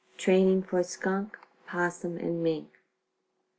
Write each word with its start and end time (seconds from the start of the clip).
TRAINING 0.17 0.63
FOR 0.63 0.81
SKUNK, 0.81 1.37
OPOSSUM 1.67 2.17
AND 2.17 2.41
MINK. 2.41 2.69